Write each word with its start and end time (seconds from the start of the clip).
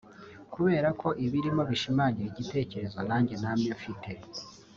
Kubera 0.53 0.89
ko 1.01 1.09
ibirimo 1.25 1.61
bishimangira 1.69 2.27
igitekerezo 2.29 2.97
nanjye 3.09 3.35
namye 3.41 3.71
mfite 3.77 4.09